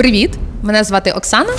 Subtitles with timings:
[0.00, 0.30] Привіт!
[0.62, 1.52] Мене звати Оксана,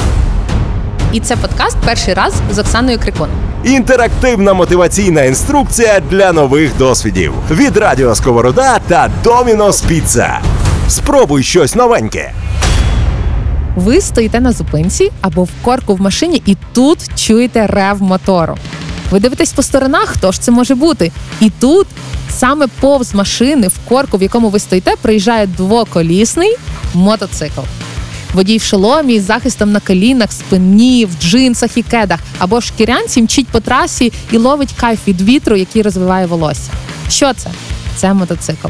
[1.14, 3.28] і це подкаст перший раз з Оксаною Крикун.
[3.64, 10.42] Інтерактивна мотиваційна інструкція для нових досвідів від Радіо Сковорода та Домінос Піца.
[10.90, 12.34] Спробуй щось новеньке.
[13.76, 18.58] Ви стоїте на зупинці або в корку в машині, і тут чуєте рев мотору.
[19.12, 21.12] Ви дивитесь по сторонах, хто ж це може бути?
[21.40, 21.88] І тут
[22.30, 26.58] саме повз машини в корку, в якому ви стоїте, приїжджає двоколісний
[26.94, 27.62] мотоцикл.
[28.34, 33.48] Водій в шоломі з захистом на колінах, спині, в джинсах і кедах, або шкірянці мчить
[33.48, 36.72] по трасі і ловить кайф від вітру, який розвиває волосся.
[37.10, 37.50] Що це?
[37.96, 38.68] Це мотоцикл.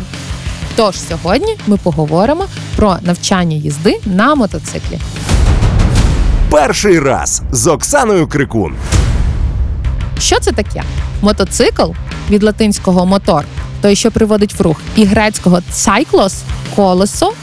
[0.76, 5.00] Тож сьогодні ми поговоримо про навчання їзди на мотоциклі.
[6.50, 8.74] Перший раз з Оксаною Крикун.
[10.20, 10.84] Що це таке?
[11.22, 11.92] Мотоцикл
[12.30, 13.46] від латинського мотор,
[13.82, 16.34] той, що приводить в рух, і грецького cyclos–
[16.76, 17.34] колесо.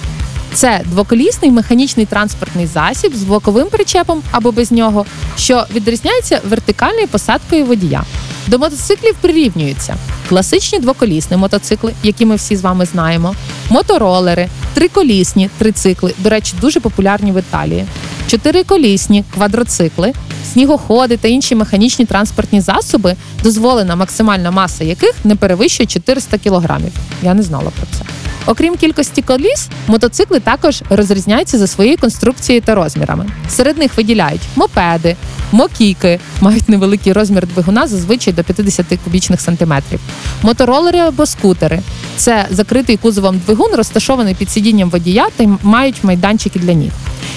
[0.54, 7.64] Це двоколісний механічний транспортний засіб з боковим причепом або без нього, що відрізняється вертикальною посадкою
[7.64, 8.05] водія.
[8.46, 9.96] До мотоциклів прирівнюються
[10.28, 13.34] класичні двоколісні мотоцикли, які ми всі з вами знаємо,
[13.70, 17.86] моторолери, триколісні трицикли, до речі, дуже популярні в Італії,
[18.27, 20.12] чотириколісні квадроцикли,
[20.52, 26.92] снігоходи та інші механічні транспортні засоби, дозволена максимальна маса яких не перевищує 400 кілограмів.
[27.22, 28.17] Я не знала про це.
[28.48, 33.27] Окрім кількості коліс, мотоцикли також розрізняються за своєю конструкцією та розмірами.
[33.50, 35.16] Серед них виділяють мопеди,
[35.52, 40.00] мокійки, мають невеликий розмір двигуна, зазвичай до 50 кубічних сантиметрів.
[40.42, 41.80] Моторолери або скутери
[42.16, 46.92] це закритий кузовом двигун, розташований під сидінням водія та мають майданчики для ніг.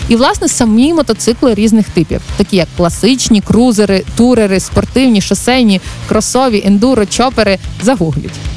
[0.07, 7.05] І власне самі мотоцикли різних типів, такі як класичні, крузери, турери, спортивні, шосейні, кросові, ендуро,
[7.05, 7.57] чопери.
[7.81, 8.50] Загугліть.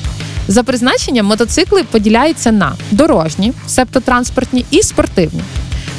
[0.48, 5.40] За призначенням мотоцикли поділяються на дорожні, септотранспортні і спортивні.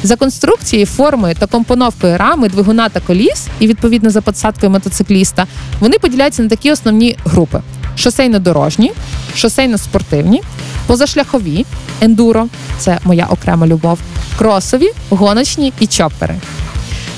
[0.02, 5.46] За конструкцією, формою та компоновкою рами, двигуна та коліс, і відповідно за посадкою мотоцикліста,
[5.80, 7.60] вони поділяються на такі основні групи:
[7.98, 8.90] шосейно-дорожні,
[9.36, 10.40] шосейно-спортивні,
[10.86, 11.66] позашляхові,
[12.00, 13.98] ендуро це моя окрема любов,
[14.38, 16.34] кросові, гоночні і чоппери.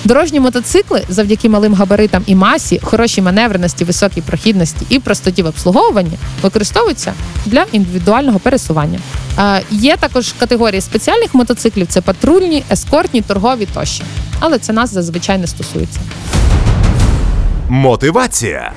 [0.05, 6.19] Дорожні мотоцикли завдяки малим габаритам і масі, хорошій маневреності, високій прохідності і простоті в обслуговуванні
[6.43, 7.13] використовуються
[7.47, 8.99] для індивідуального пересування.
[9.39, 14.05] Е, є також категорії спеціальних мотоциклів: це патрульні, ескортні, торгові тощо.
[14.41, 16.01] Але це нас зазвичай не стосується.
[17.69, 18.73] Мотивація.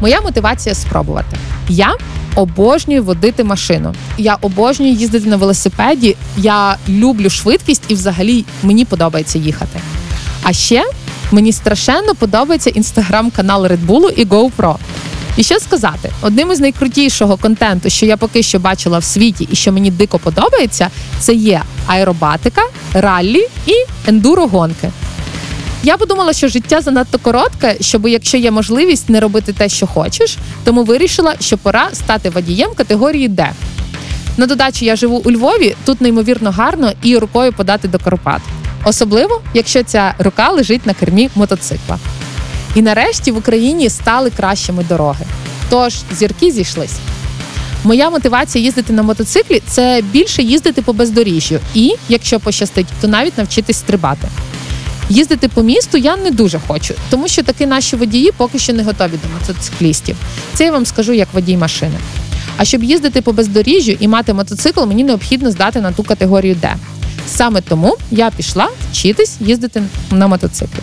[0.00, 1.36] Моя мотивація спробувати.
[1.68, 1.94] Я
[2.34, 3.94] обожнюю водити машину.
[4.18, 6.16] Я обожнюю їздити на велосипеді.
[6.36, 9.80] Я люблю швидкість і взагалі мені подобається їхати.
[10.42, 10.84] А ще
[11.32, 14.76] мені страшенно подобається інстаграм-канал Red Bull і GoPro.
[15.36, 19.56] І що сказати, одним із найкрутішого контенту, що я поки що бачила в світі, і
[19.56, 22.62] що мені дико подобається, це є аеробатика,
[22.92, 23.72] раллі і
[24.06, 24.90] ендуро-гонки.
[25.84, 30.36] Я подумала, що життя занадто коротке, щоб якщо є можливість не робити те, що хочеш,
[30.64, 33.50] тому вирішила, що пора стати водієм категорії Д.
[34.36, 38.40] На додачу я живу у Львові, тут неймовірно гарно і рукою подати до Карпат.
[38.84, 41.98] Особливо, якщо ця рука лежить на кермі мотоцикла.
[42.74, 45.24] І нарешті в Україні стали кращими дороги.
[45.70, 46.96] Тож зірки зійшлись.
[47.84, 53.38] Моя мотивація їздити на мотоциклі це більше їздити по бездоріжжю, і, якщо пощастить, то навіть
[53.38, 54.28] навчитись стрибати.
[55.08, 58.82] Їздити по місту я не дуже хочу, тому що таки наші водії поки що не
[58.82, 60.16] готові до мотоциклістів.
[60.54, 61.98] Це я вам скажу як водій машини.
[62.56, 66.74] А щоб їздити по бездоріжжю і мати мотоцикл, мені необхідно здати на ту категорію Д.
[67.26, 70.78] Саме тому я пішла вчитись їздити на мотоциклі.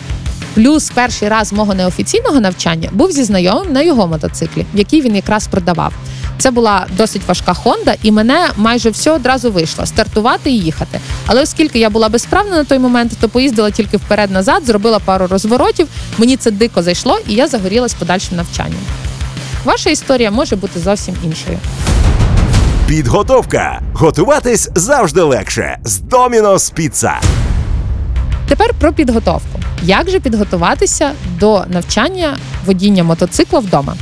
[0.54, 5.46] Плюс перший раз мого неофіційного навчання був зі знайомим на його мотоциклі, який він якраз
[5.46, 5.92] продавав.
[6.42, 11.00] Це була досить важка Хонда, і мене майже все одразу вийшло стартувати і їхати.
[11.26, 15.88] Але оскільки я була безправна на той момент, то поїздила тільки вперед-назад, зробила пару розворотів.
[16.18, 18.80] Мені це дико зайшло, і я загорілась подальшим навчанням.
[19.64, 21.58] Ваша історія може бути зовсім іншою.
[22.86, 23.82] Підготовка.
[23.94, 27.20] Готуватись завжди легше з Домінос Піца.
[28.48, 29.60] Тепер про підготовку.
[29.82, 31.10] Як же підготуватися
[31.40, 32.36] до навчання
[32.66, 33.94] водіння мотоцикла вдома?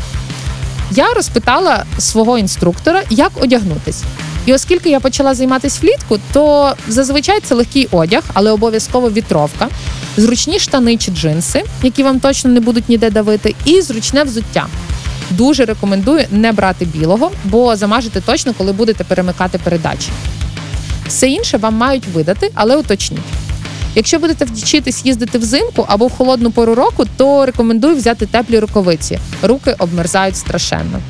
[0.91, 4.03] Я розпитала свого інструктора, як одягнутись.
[4.47, 9.69] І оскільки я почала займатися влітку, то зазвичай це легкий одяг, але обов'язково вітровка,
[10.17, 14.67] зручні штани чи джинси, які вам точно не будуть ніде давити, і зручне взуття.
[15.31, 20.09] Дуже рекомендую не брати білого, бо замажете точно, коли будете перемикати передачі.
[21.07, 23.21] Все інше вам мають видати, але уточніть.
[23.95, 29.19] Якщо будете вчитись їздити взимку або в холодну пору року, то рекомендую взяти теплі рукавиці.
[29.43, 31.01] Руки обмерзають страшенно.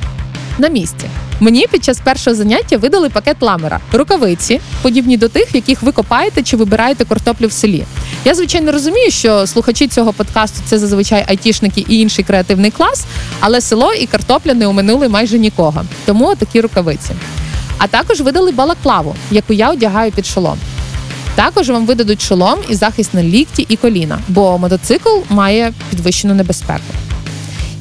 [0.57, 1.05] На місці.
[1.39, 5.91] Мені під час першого заняття видали пакет ламера, рукавиці, подібні до тих, в яких ви
[5.91, 7.83] копаєте чи вибираєте картоплю в селі.
[8.25, 13.05] Я звичайно розумію, що слухачі цього подкасту це зазвичай айтішники і інший креативний клас,
[13.39, 15.85] але село і картопля не оминули майже нікого.
[16.05, 17.11] Тому такі рукавиці.
[17.77, 20.57] А також видали балаклаву, яку я одягаю під шолом.
[21.35, 26.81] Також вам видадуть шолом і захист на лікті і коліна, бо мотоцикл має підвищену небезпеку.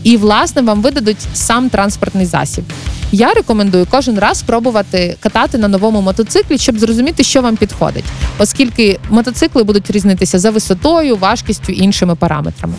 [0.02, 2.64] І, власне, вам видадуть сам транспортний засіб.
[3.12, 8.04] Я рекомендую кожен раз спробувати катати на новому мотоциклі, щоб зрозуміти, що вам підходить,
[8.38, 12.74] оскільки мотоцикли будуть різнитися за висотою, важкістю і іншими параметрами.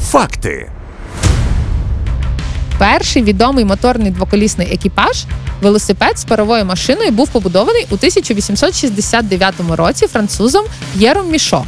[0.00, 0.70] Факти.
[2.78, 5.24] Перший відомий моторний двоколісний екіпаж
[5.62, 10.64] велосипед з паровою машиною був побудований у 1869 році французом
[10.98, 11.64] П'єром Мішо.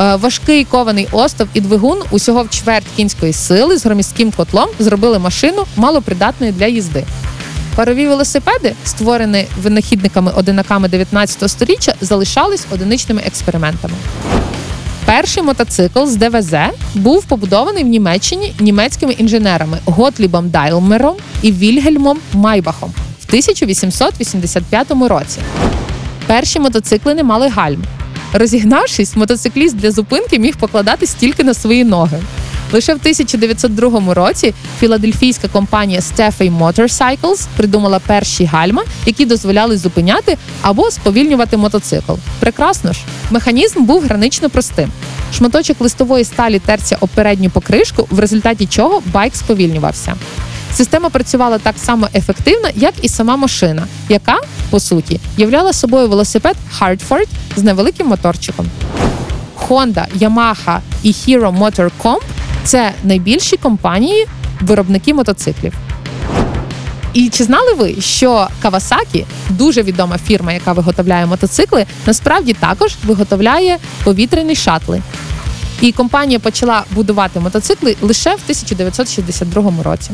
[0.00, 5.18] Е, Важкий кований остов і двигун усього в чверть кінської сили з громістким котлом зробили
[5.18, 7.04] машину малопридатною для їзди.
[7.76, 13.94] Парові велосипеди, створені винахідниками-одинаками 19 століття, залишались одиничними експериментами.
[15.06, 16.54] Перший мотоцикл з ДВЗ
[16.94, 25.40] був побудований в Німеччині німецькими інженерами Готлібом Дайлмером і Вільгельмом Майбахом в 1885 році.
[26.26, 27.84] Перші мотоцикли не мали гальм.
[28.32, 32.18] Розігнавшись, мотоцикліст для зупинки міг покладатись тільки на свої ноги.
[32.72, 40.90] Лише в 1902 році філадельфійська компанія Steffey Motorcycles придумала перші гальма, які дозволяли зупиняти або
[40.90, 42.12] сповільнювати мотоцикл.
[42.40, 44.90] Прекрасно ж, механізм був гранично простим.
[45.34, 50.14] Шматочок листової сталі терся об передню покришку, в результаті чого байк сповільнювався.
[50.74, 54.38] Система працювала так само ефективно, як і сама машина, яка,
[54.70, 57.26] по суті, являла собою велосипед Hardford
[57.56, 58.66] з невеликим моторчиком.
[59.68, 62.20] Honda, Yamaha і Hero Motorcomp–
[62.66, 64.26] це найбільші компанії
[64.60, 65.72] виробники мотоциклів.
[67.14, 73.78] І чи знали ви, що Kawasaki, дуже відома фірма, яка виготовляє мотоцикли, насправді також виготовляє
[74.04, 75.02] повітряні шатли.
[75.80, 80.10] І компанія почала будувати мотоцикли лише в 1962 році.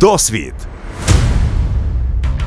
[0.00, 0.54] Досвід.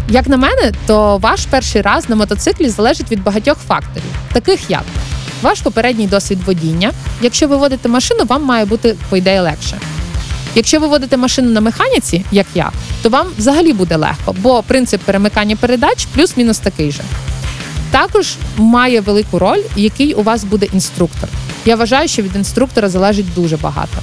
[0.09, 4.83] Як на мене, то ваш перший раз на мотоциклі залежить від багатьох факторів, таких як
[5.41, 6.91] ваш попередній досвід водіння.
[7.21, 9.79] Якщо ви водите машину, вам має бути по ідеї легше.
[10.55, 12.71] Якщо ви водите машину на механіці, як я,
[13.01, 17.01] то вам взагалі буде легко, бо принцип перемикання передач плюс-мінус такий же.
[17.91, 21.29] Також має велику роль, який у вас буде інструктор.
[21.65, 23.97] Я вважаю, що від інструктора залежить дуже багато.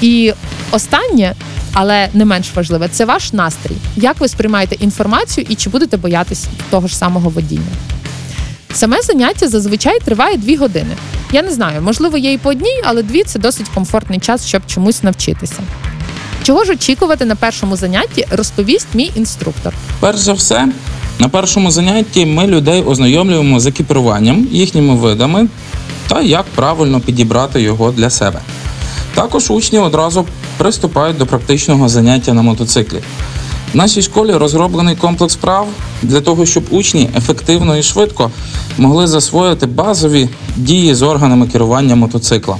[0.00, 0.32] І
[0.70, 1.34] останнє,
[1.72, 3.76] але не менш важливе, це ваш настрій.
[3.96, 7.72] Як ви сприймаєте інформацію і чи будете боятись того ж самого водіння?
[8.72, 10.96] Саме заняття зазвичай триває дві години.
[11.32, 14.62] Я не знаю, можливо, є і по одній, але дві це досить комфортний час, щоб
[14.66, 15.62] чомусь навчитися.
[16.42, 19.74] Чого ж очікувати на першому занятті, розповість мій інструктор.
[20.00, 20.68] Перш за все,
[21.18, 25.48] на першому занятті ми людей ознайомлюємо з екіпіруванням, їхніми видами
[26.08, 28.40] та як правильно підібрати його для себе.
[29.14, 30.26] Також учні одразу
[30.56, 33.00] приступають до практичного заняття на мотоциклі.
[33.72, 35.68] В нашій школі розроблений комплекс прав
[36.02, 38.30] для того, щоб учні ефективно і швидко
[38.78, 42.56] могли засвоїти базові дії з органами керування мотоцикла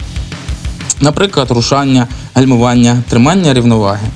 [1.01, 4.07] наприклад, рушання, гальмування, тримання рівноваги.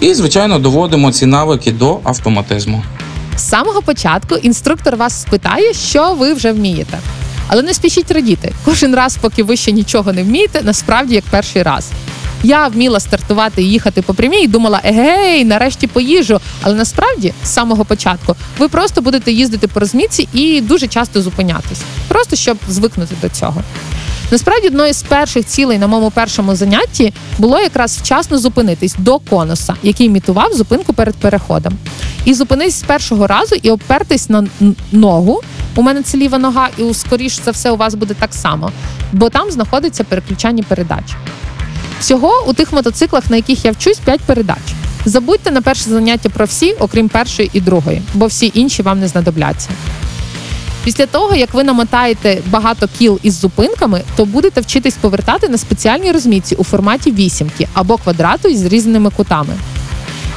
[0.00, 2.82] І, звичайно, доводимо ці навики до автоматизму.
[3.36, 6.98] З самого початку інструктор вас спитає, що ви вже вмієте.
[7.48, 8.52] Але не спішіть радіти.
[8.64, 11.90] Кожен раз, поки ви ще нічого не вмієте, насправді як перший раз.
[12.42, 16.40] Я вміла стартувати і їхати по прямій і думала, егей, нарешті поїжджу.
[16.62, 21.80] Але насправді з самого початку ви просто будете їздити по розмітці і дуже часто зупинятись,
[22.08, 23.62] просто щоб звикнути до цього.
[24.30, 29.74] Насправді, одною з перших цілей на моєму першому занятті було якраз вчасно зупинитись до конуса,
[29.82, 31.72] який імітував зупинку перед переходом.
[32.24, 34.46] І зупинись з першого разу і опертись на
[34.92, 35.40] ногу.
[35.74, 38.72] У мене це ліва нога, і скоріш за все у вас буде так само,
[39.12, 41.04] бо там знаходиться переключання передач.
[42.02, 44.58] Всього у тих мотоциклах, на яких я вчусь, 5 передач.
[45.04, 49.08] Забудьте на перше заняття про всі, окрім першої і другої, бо всі інші вам не
[49.08, 49.68] знадобляться.
[50.84, 56.12] Після того, як ви намотаєте багато кіл із зупинками, то будете вчитись повертати на спеціальній
[56.12, 59.54] розмітці у форматі вісімки або квадрату із різними кутами.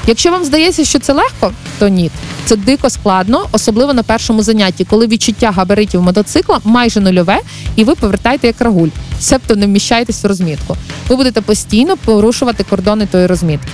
[0.07, 2.11] Якщо вам здається, що це легко, то ні.
[2.45, 7.39] Це дико складно, особливо на першому занятті, коли відчуття габаритів мотоцикла майже нульове,
[7.75, 10.77] і ви повертаєте як рагуль, себто не вміщаєтесь в розмітку.
[11.07, 13.71] Ви будете постійно порушувати кордони тої розмітки.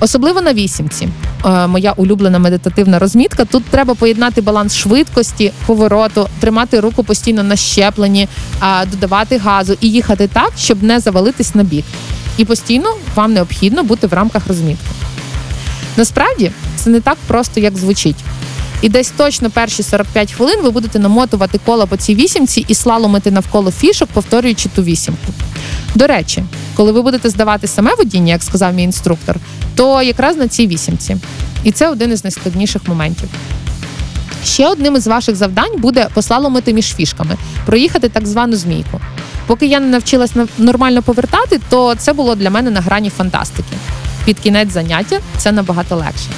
[0.00, 1.08] Особливо на вісімці.
[1.46, 3.44] Е, моя улюблена медитативна розмітка.
[3.44, 8.28] Тут треба поєднати баланс швидкості, повороту, тримати руку постійно на щепленні,
[8.90, 11.84] додавати газу і їхати так, щоб не завалитись на бік.
[12.36, 15.03] І постійно вам необхідно бути в рамках розмітки.
[15.96, 18.16] Насправді це не так просто, як звучить.
[18.82, 23.30] І десь точно перші 45 хвилин ви будете намотувати коло по цій вісімці і слаломити
[23.30, 25.32] навколо фішок, повторюючи ту вісімку.
[25.94, 26.44] До речі,
[26.76, 29.36] коли ви будете здавати саме водіння, як сказав мій інструктор,
[29.74, 31.16] то якраз на цій вісімці.
[31.64, 33.28] І це один із найскладніших моментів.
[34.44, 37.36] Ще одним із ваших завдань буде послаломити між фішками,
[37.66, 39.00] проїхати так звану змійку.
[39.46, 43.76] Поки я не навчилась на- нормально повертати, то це було для мене на грані фантастики.
[44.24, 46.28] Під кінець заняття це набагато легше.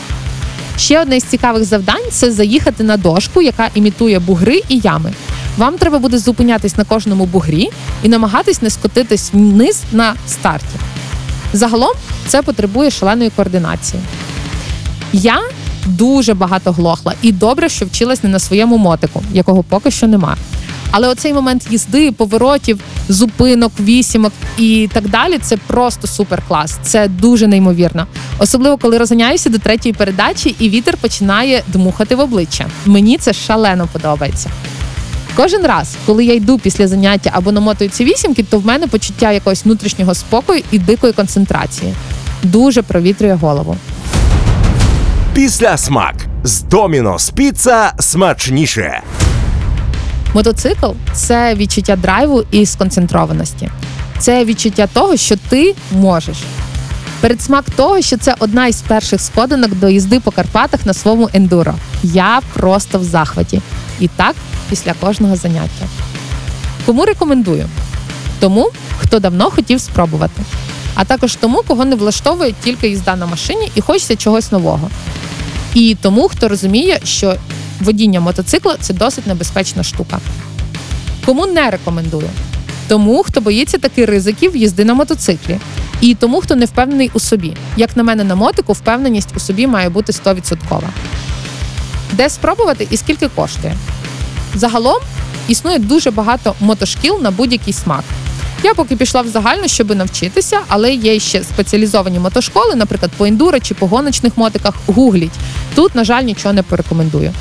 [0.78, 5.12] Ще одне із цікавих завдань це заїхати на дошку, яка імітує бугри і ями.
[5.56, 7.68] Вам треба буде зупинятись на кожному бугрі
[8.02, 10.76] і намагатись не скотитись вниз на старті.
[11.52, 11.92] Загалом
[12.26, 14.02] це потребує шаленої координації.
[15.12, 15.40] Я
[15.86, 20.36] дуже багато глохла і добре, що вчилась не на своєму мотику, якого поки що нема.
[20.90, 26.78] Але оцей момент їзди, поворотів, зупинок, вісімок і так далі це просто супер клас.
[26.82, 28.06] Це дуже неймовірно.
[28.38, 32.66] Особливо коли розганяюся до третьої передачі і вітер починає дмухати в обличчя.
[32.86, 34.50] Мені це шалено подобається.
[35.36, 39.32] Кожен раз, коли я йду після заняття або намотую ці вісімки, то в мене почуття
[39.32, 41.94] якогось внутрішнього спокою і дикої концентрації.
[42.42, 43.76] Дуже провітрює голову.
[45.34, 46.14] Після смак
[46.44, 49.02] з Домінос Піца смачніше.
[50.36, 53.70] Мотоцикл це відчуття драйву і сконцентрованості.
[54.18, 56.36] Це відчуття того, що ти можеш.
[57.20, 61.74] Передсмак того, що це одна із перших сходинок до їзди по Карпатах на своєму ендуро.
[62.02, 63.60] Я просто в захваті.
[64.00, 64.36] І так
[64.70, 65.86] після кожного заняття.
[66.86, 67.68] Кому рекомендую?
[68.40, 70.42] Тому, хто давно хотів спробувати,
[70.94, 74.90] а також тому, кого не влаштовує тільки їзда на машині і хочеться чогось нового.
[75.74, 77.34] І тому, хто розуміє, що
[77.80, 80.18] водіння мотоцикла це досить небезпечна штука.
[81.26, 82.28] Кому не рекомендую?
[82.88, 85.58] Тому, хто боїться таких ризиків їзди на мотоциклі.
[86.00, 87.56] І тому, хто не впевнений у собі.
[87.76, 90.56] Як на мене, на мотику впевненість у собі має бути 100%.
[92.12, 93.76] Де спробувати і скільки коштує?
[94.54, 94.98] Загалом
[95.48, 98.04] існує дуже багато мотошкіл на будь-який смак.
[98.62, 103.60] Я поки пішла в загальну, щоб навчитися, але є ще спеціалізовані мотошколи, наприклад, по ендуро
[103.60, 104.74] чи по гоночних мотиках.
[104.86, 105.32] Гугліть.
[105.74, 107.32] Тут, на жаль, нічого не порекомендую.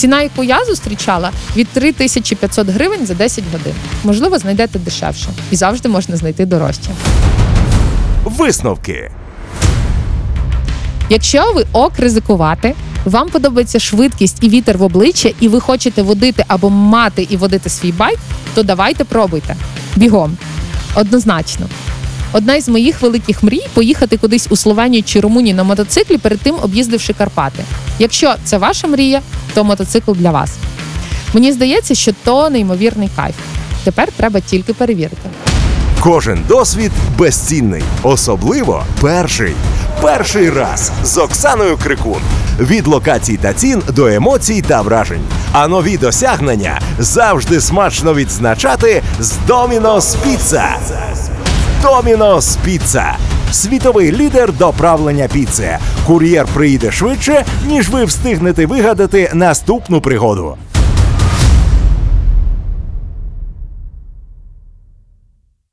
[0.00, 3.72] Ціна, яку я зустрічала, від 3500 гривень за 10 годин.
[4.04, 6.90] Можливо, знайдете дешевше, і завжди можна знайти дорожче.
[8.24, 9.10] Висновки.
[11.10, 16.44] Якщо ви ок ризикувати, вам подобається швидкість і вітер в обличчя, і ви хочете водити
[16.48, 18.18] або мати і водити свій байк,
[18.54, 19.56] то давайте пробуйте.
[19.96, 20.36] Бігом.
[20.94, 21.66] Однозначно.
[22.32, 26.54] Одна із моїх великих мрій поїхати кудись у Словенію чи Румунію на мотоциклі, перед тим
[26.62, 27.64] об'їздивши Карпати.
[27.98, 29.20] Якщо це ваша мрія,
[29.54, 30.52] то мотоцикл для вас.
[31.34, 33.34] Мені здається, що то неймовірний кайф.
[33.84, 35.30] Тепер треба тільки перевірити.
[36.00, 39.52] Кожен досвід безцінний, особливо перший.
[40.02, 42.20] Перший раз з Оксаною Крикун.
[42.60, 45.22] Від локацій та цін до емоцій та вражень.
[45.52, 50.76] А нові досягнення завжди смачно відзначати з Домінос Піца.
[51.82, 53.16] Домінос Піца.
[53.52, 55.78] Світовий лідер доправлення піци.
[56.06, 60.56] Кур'єр приїде швидше, ніж ви встигнете вигадати наступну пригоду.